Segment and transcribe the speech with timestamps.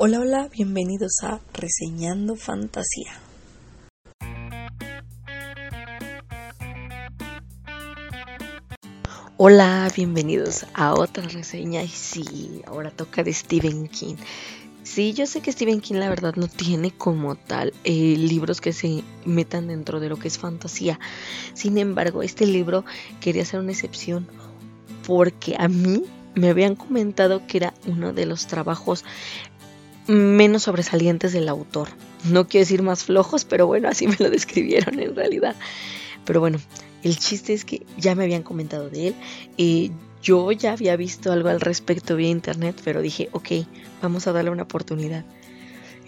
[0.00, 3.20] Hola, hola, bienvenidos a Reseñando Fantasía.
[9.36, 14.14] Hola, bienvenidos a otra reseña y sí, ahora toca de Stephen King.
[14.84, 18.72] Sí, yo sé que Stephen King la verdad no tiene como tal eh, libros que
[18.72, 21.00] se metan dentro de lo que es fantasía.
[21.54, 22.84] Sin embargo, este libro
[23.20, 24.28] quería ser una excepción
[25.04, 26.04] porque a mí
[26.36, 29.04] me habían comentado que era uno de los trabajos
[30.08, 31.88] menos sobresalientes del autor.
[32.24, 35.54] No quiero decir más flojos, pero bueno, así me lo describieron en realidad.
[36.24, 36.58] Pero bueno,
[37.02, 39.14] el chiste es que ya me habían comentado de él.
[39.56, 39.92] y
[40.22, 43.50] yo ya había visto algo al respecto vía internet, pero dije, ok,
[44.02, 45.24] vamos a darle una oportunidad.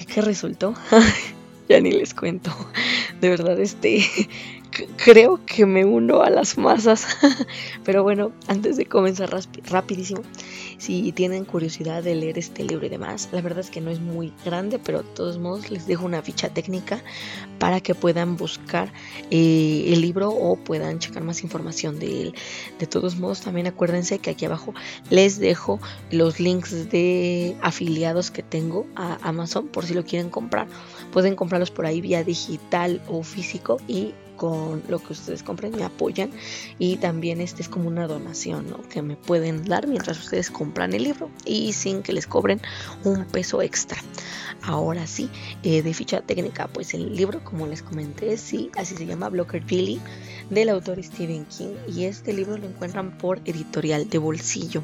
[0.00, 0.74] ¿Y qué resultó?
[1.68, 2.50] ya ni les cuento.
[3.20, 4.02] De verdad, este,
[4.96, 7.06] creo que me uno a las masas.
[7.84, 9.30] Pero bueno, antes de comenzar
[9.64, 10.22] rapidísimo,
[10.78, 14.00] si tienen curiosidad de leer este libro y demás, la verdad es que no es
[14.00, 17.02] muy grande, pero de todos modos les dejo una ficha técnica
[17.58, 18.92] para que puedan buscar
[19.30, 22.34] eh, el libro o puedan checar más información de él.
[22.78, 24.72] De todos modos, también acuérdense que aquí abajo
[25.10, 25.80] les dejo
[26.12, 30.68] los links de afiliados que tengo a Amazon por si lo quieren comprar.
[31.12, 35.84] Pueden comprarlos por ahí vía digital o físico y con lo que ustedes compren me
[35.84, 36.30] apoyan
[36.78, 41.04] y también este es como una donación que me pueden dar mientras ustedes compran el
[41.04, 42.60] libro y sin que les cobren
[43.04, 43.98] un peso extra.
[44.62, 45.30] Ahora sí,
[45.62, 49.62] eh, de ficha técnica, pues el libro, como les comenté, sí, así se llama Blocker
[49.64, 50.00] Billy,
[50.50, 51.74] del autor Stephen King.
[51.86, 54.82] Y este libro lo encuentran por editorial de bolsillo.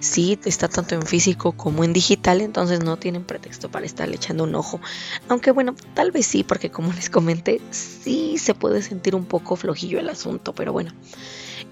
[0.00, 4.44] Sí, está tanto en físico como en digital, entonces no tienen pretexto para estarle echando
[4.44, 4.80] un ojo.
[5.28, 9.54] Aunque bueno, tal vez sí, porque como les comenté, sí se puede sentir un poco
[9.56, 10.92] flojillo el asunto, pero bueno,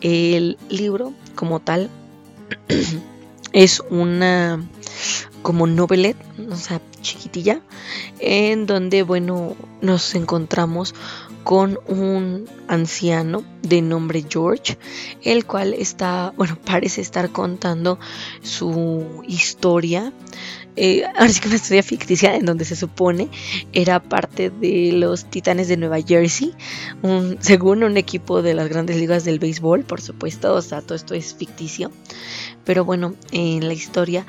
[0.00, 1.91] el libro como tal
[3.52, 4.62] es una
[5.42, 6.16] como novelet,
[6.50, 7.61] o sea, chiquitilla,
[8.20, 10.94] en donde, bueno, nos encontramos
[11.44, 14.79] con un anciano de nombre George,
[15.23, 17.98] el cual está, bueno, parece estar contando
[18.42, 20.12] su historia.
[20.80, 23.29] Eh, ahora sí que una historia ficticia en donde se supone
[23.73, 26.55] era parte de los Titanes de Nueva Jersey,
[27.41, 31.14] según un equipo de las grandes ligas del béisbol, por supuesto, o sea, todo esto
[31.14, 31.91] es ficticio.
[32.64, 34.24] Pero bueno, en la historia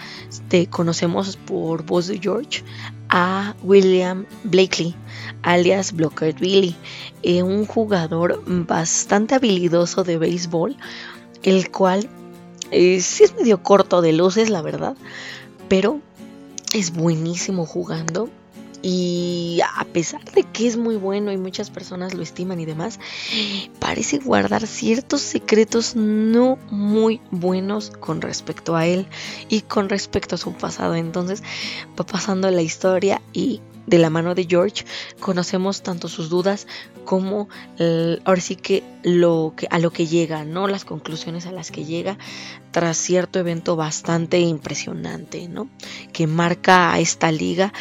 [0.47, 2.63] te conocemos por voz de George
[3.09, 4.95] a William Blakely,
[5.41, 6.75] alias Blocker Billy,
[7.23, 10.77] eh, un jugador bastante habilidoso de béisbol,
[11.43, 12.09] el cual
[12.71, 14.95] eh, sí es medio corto de luces, la verdad,
[15.67, 15.99] pero
[16.73, 18.29] es buenísimo jugando
[18.81, 22.99] y a pesar de que es muy bueno y muchas personas lo estiman y demás,
[23.79, 29.07] parece guardar ciertos secretos no muy buenos con respecto a él
[29.49, 30.95] y con respecto a su pasado.
[30.95, 31.43] Entonces
[31.99, 34.85] va pasando la historia y de la mano de George
[35.19, 36.67] conocemos tanto sus dudas
[37.05, 37.49] como
[38.23, 40.67] ahora sí que lo que a lo que llega, ¿no?
[40.67, 42.17] Las conclusiones a las que llega
[42.71, 45.69] tras cierto evento bastante impresionante, ¿no?
[46.13, 47.73] Que marca a esta liga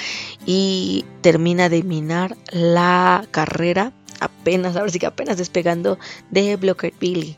[0.47, 5.99] y termina de minar la carrera apenas, ahora sí que apenas despegando
[6.31, 7.37] de Blocker Billy.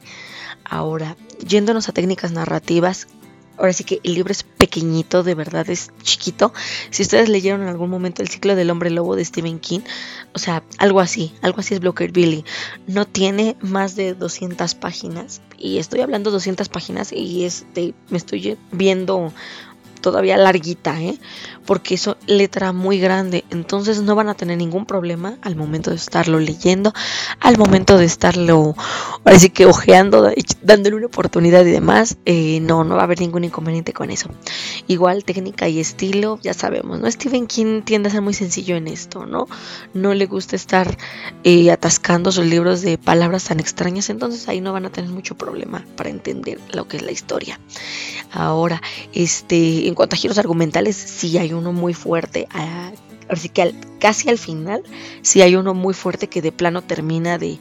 [0.64, 3.08] Ahora, yéndonos a técnicas narrativas,
[3.56, 6.52] ahora sí que el libro es pequeñito, de verdad es chiquito.
[6.90, 9.80] Si ustedes leyeron en algún momento el ciclo del hombre lobo de Stephen King,
[10.32, 12.44] o sea, algo así, algo así es Billy.
[12.86, 15.42] No tiene más de 200 páginas.
[15.58, 19.32] Y estoy hablando de 200 páginas y este, me estoy viendo
[20.00, 21.18] todavía larguita, ¿eh?
[21.66, 25.96] porque es letra muy grande, entonces no van a tener ningún problema al momento de
[25.96, 26.92] estarlo leyendo,
[27.38, 28.74] al momento de estarlo,
[29.24, 30.30] así que ojeando,
[30.62, 34.30] dándole una oportunidad y demás, eh, no, no va a haber ningún inconveniente con eso.
[34.86, 37.10] Igual técnica y estilo, ya sabemos, ¿no?
[37.10, 39.46] Stephen King tiende a ser muy sencillo en esto, ¿no?
[39.94, 40.96] No le gusta estar
[41.44, 45.36] eh, atascando sus libros de palabras tan extrañas, entonces ahí no van a tener mucho
[45.36, 47.60] problema para entender lo que es la historia.
[48.32, 48.80] Ahora,
[49.12, 52.46] este, en cuanto a giros argumentales, sí hay uno muy fuerte.
[53.30, 54.82] Así que casi al final,
[55.22, 57.58] sí hay uno muy fuerte que de plano termina de,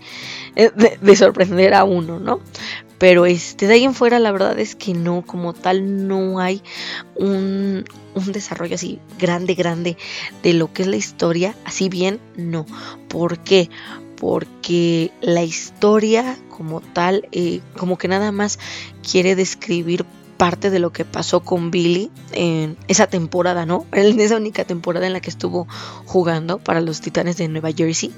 [0.55, 0.71] eh,
[1.01, 2.39] de, sorprender a uno, ¿no?
[2.97, 6.61] Pero este, de ahí en fuera, la verdad es que no, como tal, no hay
[7.15, 9.97] un, un desarrollo así grande, grande
[10.43, 11.55] de lo que es la historia.
[11.63, 12.65] Así bien, no.
[13.07, 13.69] ¿Por qué?
[14.19, 18.59] porque la historia como tal, eh, como que nada más
[19.09, 20.05] quiere describir
[20.39, 23.85] parte de lo que pasó con Billy en esa temporada, ¿no?
[23.91, 25.67] En esa única temporada en la que estuvo
[26.05, 28.13] jugando para los Titanes de Nueva Jersey.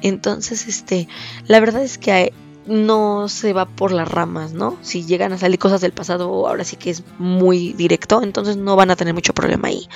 [0.00, 1.08] Entonces, este,
[1.46, 2.32] la verdad es que
[2.66, 4.78] no se va por las ramas, ¿no?
[4.80, 8.74] Si llegan a salir cosas del pasado, ahora sí que es muy directo, entonces no
[8.74, 9.88] van a tener mucho problema ahí.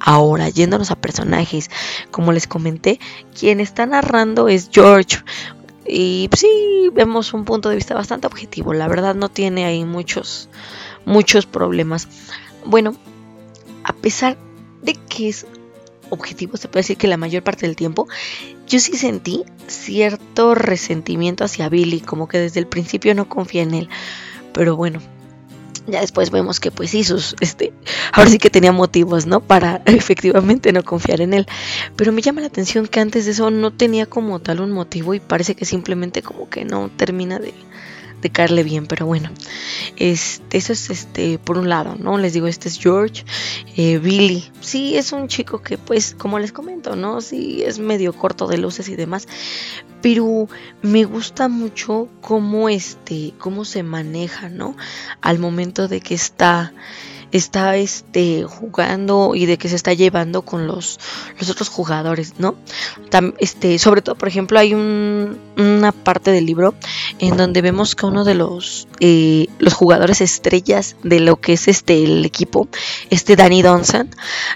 [0.00, 1.70] Ahora, yéndonos a personajes,
[2.10, 3.00] como les comenté,
[3.38, 5.18] quien está narrando es George.
[5.86, 8.74] Y pues, sí, vemos un punto de vista bastante objetivo.
[8.74, 10.50] La verdad no tiene ahí muchos,
[11.08, 12.06] muchos problemas.
[12.64, 12.94] Bueno,
[13.82, 14.36] a pesar
[14.82, 15.46] de que es
[16.10, 18.06] objetivo, se puede decir que la mayor parte del tiempo,
[18.68, 23.74] yo sí sentí cierto resentimiento hacia Billy, como que desde el principio no confía en
[23.74, 23.88] él.
[24.52, 25.00] Pero bueno,
[25.86, 27.72] ya después vemos que pues sí, sus, este,
[28.12, 29.40] ahora sí que tenía motivos, ¿no?
[29.40, 31.46] Para efectivamente no confiar en él.
[31.96, 35.14] Pero me llama la atención que antes de eso no tenía como tal un motivo
[35.14, 37.54] y parece que simplemente como que no termina de,
[38.22, 39.30] de caerle bien, pero bueno,
[39.96, 42.18] este, eso es este, por un lado, ¿no?
[42.18, 43.24] Les digo, este es George,
[43.76, 47.20] eh, Billy, sí, es un chico que pues, como les comento, ¿no?
[47.20, 49.28] Sí, es medio corto de luces y demás,
[50.02, 50.48] pero
[50.82, 54.76] me gusta mucho cómo este, cómo se maneja, ¿no?
[55.20, 56.72] Al momento de que está
[57.32, 60.98] está este jugando y de que se está llevando con los,
[61.38, 62.54] los otros jugadores, ¿no?
[63.38, 66.74] este, sobre todo, por ejemplo, hay una parte del libro
[67.18, 71.68] en donde vemos que uno de los, eh, los jugadores estrellas de lo que es
[71.68, 72.68] este el equipo,
[73.10, 74.10] este Danny Donson,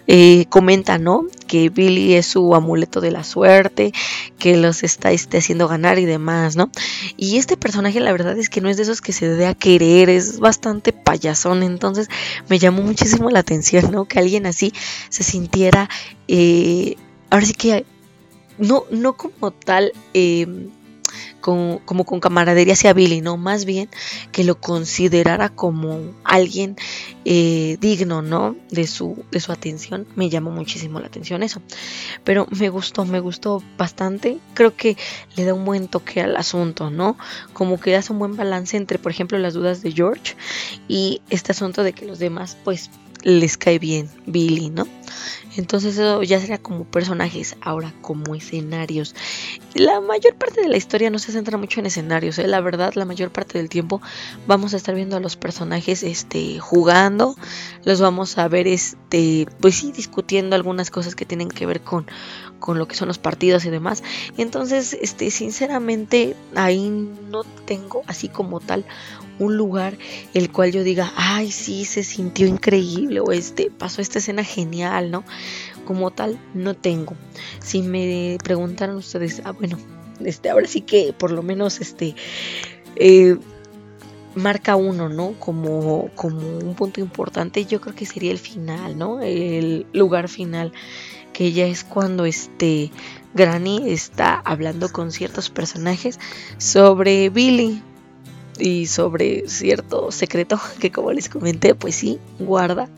[0.06, 1.26] eh, comenta, ¿no?
[1.46, 3.92] Que Billy es su amuleto de la suerte,
[4.38, 6.70] que los está este, haciendo ganar y demás, ¿no?
[7.16, 9.54] Y este personaje, la verdad es que no es de esos que se dé a
[9.54, 12.08] querer, es bastante payasón, entonces
[12.48, 14.06] me llamó muchísimo la atención, ¿no?
[14.06, 14.72] Que alguien así
[15.08, 15.88] se sintiera,
[16.28, 16.96] eh,
[17.30, 17.84] ahora sí que,
[18.58, 20.46] no, no como tal, eh,
[21.42, 23.90] como con camaradería hacia Billy, no, más bien
[24.32, 26.76] que lo considerara como alguien
[27.24, 28.56] eh, digno, ¿no?
[28.70, 30.06] De su, de su atención.
[30.16, 31.60] Me llamó muchísimo la atención eso.
[32.24, 34.38] Pero me gustó, me gustó bastante.
[34.54, 34.96] Creo que
[35.36, 37.16] le da un buen toque al asunto, ¿no?
[37.52, 40.34] Como que hace un buen balance entre, por ejemplo, las dudas de George
[40.88, 42.90] y este asunto de que los demás, pues,
[43.22, 44.86] les cae bien Billy, ¿no?
[45.56, 49.14] Entonces eso ya sería como personajes, ahora como escenarios.
[49.74, 52.46] La mayor parte de la historia no se centra mucho en escenarios, ¿eh?
[52.46, 54.00] la verdad la mayor parte del tiempo
[54.46, 57.36] vamos a estar viendo a los personajes este, jugando,
[57.84, 62.06] los vamos a ver este, pues sí, discutiendo algunas cosas que tienen que ver con,
[62.62, 64.04] con lo que son los partidos y demás.
[64.38, 66.88] Entonces, este, sinceramente ahí
[67.28, 68.86] no tengo así como tal
[69.40, 69.98] un lugar
[70.32, 75.10] el cual yo diga, ay, sí, se sintió increíble o este, pasó esta escena genial,
[75.10, 75.24] ¿no?
[75.84, 77.16] Como tal, no tengo.
[77.60, 79.76] Si me preguntaron ustedes, ah, bueno,
[80.24, 82.14] este, ahora sí que por lo menos este,
[82.94, 83.36] eh,
[84.36, 85.32] marca uno, ¿no?
[85.40, 89.20] Como, como un punto importante, yo creo que sería el final, ¿no?
[89.20, 90.72] El lugar final,
[91.32, 92.90] que ya es cuando este
[93.34, 96.18] Granny está hablando con ciertos personajes
[96.58, 97.82] sobre Billy,
[98.58, 102.88] y sobre cierto secreto que como les comenté, pues sí, guarda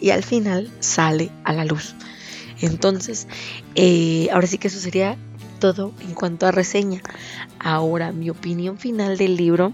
[0.00, 1.94] y al final sale a la luz.
[2.60, 3.26] Entonces,
[3.74, 5.16] eh, ahora sí que eso sería
[5.58, 7.02] todo en cuanto a reseña.
[7.58, 9.72] Ahora, mi opinión final del libro,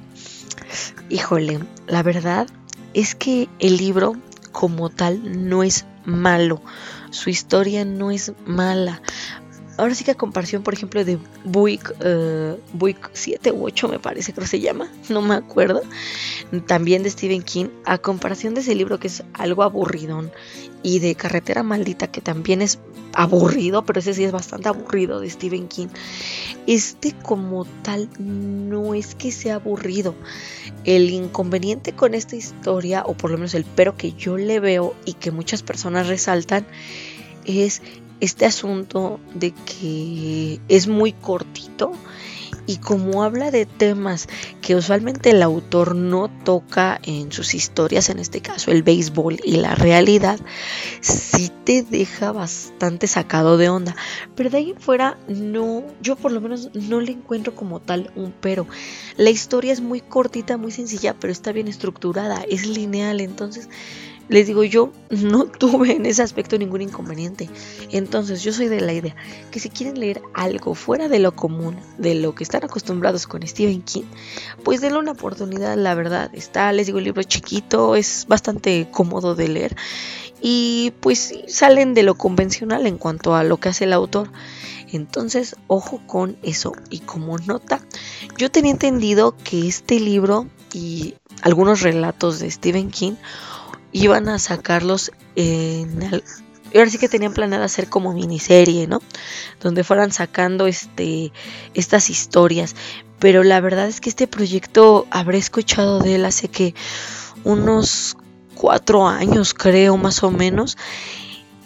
[1.08, 2.48] híjole, la verdad
[2.94, 4.14] es que el libro
[4.52, 6.62] como tal no es malo,
[7.10, 9.00] su historia no es mala
[9.76, 13.98] ahora sí que a comparación, por ejemplo, de Buick, uh, Buick 7 u 8 me
[13.98, 15.82] parece que se llama, no me acuerdo,
[16.66, 20.30] también de Stephen King, a comparación de ese libro que es algo aburridón
[20.82, 22.78] y de Carretera Maldita que también es
[23.12, 25.88] aburrido, pero ese sí es bastante aburrido de Stephen King,
[26.66, 30.14] este como tal no es que sea aburrido.
[30.84, 34.94] El inconveniente con esta historia, o por lo menos el pero que yo le veo
[35.04, 36.66] y que muchas personas resaltan,
[37.44, 37.82] es
[38.20, 41.92] este asunto de que es muy cortito
[42.66, 44.28] y como habla de temas
[44.60, 49.56] que usualmente el autor no toca en sus historias, en este caso el béisbol y
[49.56, 50.40] la realidad,
[51.00, 53.94] sí te deja bastante sacado de onda.
[54.34, 58.10] Pero de ahí en fuera, no, yo por lo menos no le encuentro como tal
[58.16, 58.66] un pero.
[59.16, 63.68] La historia es muy cortita, muy sencilla, pero está bien estructurada, es lineal, entonces
[64.28, 67.48] les digo, yo no tuve en ese aspecto ningún inconveniente.
[67.90, 69.14] Entonces yo soy de la idea
[69.50, 73.46] que si quieren leer algo fuera de lo común, de lo que están acostumbrados con
[73.46, 74.04] Stephen King,
[74.64, 76.30] pues denle una oportunidad, la verdad.
[76.32, 79.76] Está, les digo, el libro chiquito, es bastante cómodo de leer.
[80.40, 84.30] Y pues salen de lo convencional en cuanto a lo que hace el autor.
[84.92, 86.72] Entonces, ojo con eso.
[86.90, 87.80] Y como nota,
[88.36, 93.14] yo tenía entendido que este libro y algunos relatos de Stephen King
[93.96, 96.22] iban a sacarlos en el,
[96.74, 99.00] ahora sí que tenían planeado hacer como miniserie, ¿no?
[99.60, 101.32] Donde fueran sacando este
[101.72, 102.76] estas historias,
[103.18, 106.74] pero la verdad es que este proyecto habré escuchado de él hace que
[107.42, 108.16] unos
[108.54, 110.76] cuatro años creo más o menos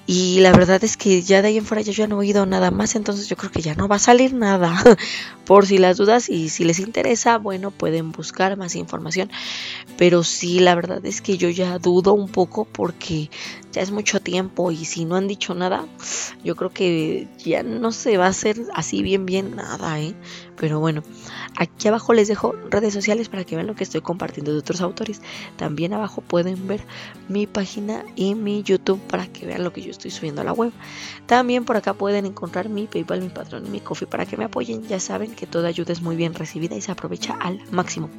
[0.07, 2.45] Y la verdad es que ya de ahí en fuera yo ya no he oído
[2.45, 4.83] nada más, entonces yo creo que ya no va a salir nada.
[5.45, 9.30] Por si las dudas y si les interesa, bueno, pueden buscar más información.
[9.97, 13.30] Pero sí, la verdad es que yo ya dudo un poco porque
[13.72, 15.86] ya es mucho tiempo y si no han dicho nada,
[16.44, 20.14] yo creo que ya no se va a hacer así bien bien nada, ¿eh?
[20.56, 21.02] Pero bueno,
[21.56, 24.82] aquí abajo les dejo redes sociales para que vean lo que estoy compartiendo de otros
[24.82, 25.22] autores.
[25.56, 26.82] También abajo pueden ver
[27.28, 30.52] mi página y mi YouTube para que vean lo que yo estoy subiendo a la
[30.52, 30.72] web.
[31.24, 34.44] También por acá pueden encontrar mi PayPal, mi Patreon y mi Coffee para que me
[34.44, 34.86] apoyen.
[34.86, 38.10] Ya saben que toda ayuda es muy bien recibida y se aprovecha al máximo.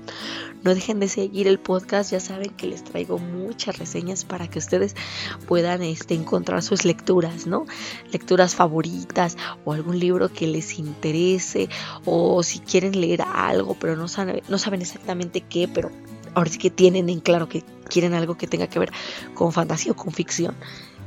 [0.63, 4.59] No dejen de seguir el podcast, ya saben que les traigo muchas reseñas para que
[4.59, 4.95] ustedes
[5.41, 7.65] puedan este, encontrar sus lecturas, ¿no?
[8.11, 11.69] Lecturas favoritas o algún libro que les interese
[12.05, 15.91] o si quieren leer algo pero no saben, no saben exactamente qué, pero
[16.33, 18.91] ahora sí que tienen en claro que quieren algo que tenga que ver
[19.33, 20.55] con fantasía o con ficción.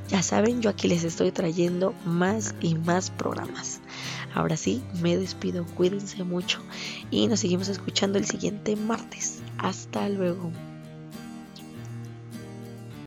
[0.09, 3.81] Ya saben, yo aquí les estoy trayendo más y más programas.
[4.35, 6.61] Ahora sí, me despido, cuídense mucho
[7.11, 9.41] y nos seguimos escuchando el siguiente martes.
[9.59, 10.51] Hasta luego.